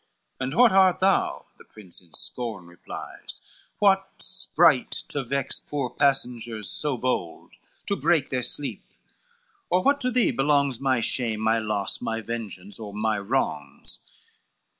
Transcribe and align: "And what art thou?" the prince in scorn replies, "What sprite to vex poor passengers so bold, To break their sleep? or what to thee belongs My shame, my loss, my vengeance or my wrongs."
"And 0.39 0.55
what 0.55 0.71
art 0.71 0.99
thou?" 0.99 1.45
the 1.59 1.63
prince 1.63 2.01
in 2.01 2.11
scorn 2.13 2.65
replies, 2.65 3.39
"What 3.77 4.09
sprite 4.23 4.89
to 5.09 5.21
vex 5.21 5.59
poor 5.59 5.91
passengers 5.91 6.71
so 6.71 6.97
bold, 6.97 7.53
To 7.85 7.95
break 7.95 8.31
their 8.31 8.41
sleep? 8.41 8.83
or 9.69 9.83
what 9.83 10.01
to 10.01 10.09
thee 10.09 10.31
belongs 10.31 10.79
My 10.79 11.01
shame, 11.01 11.39
my 11.39 11.59
loss, 11.59 12.01
my 12.01 12.19
vengeance 12.19 12.79
or 12.79 12.95
my 12.95 13.19
wrongs." 13.19 13.99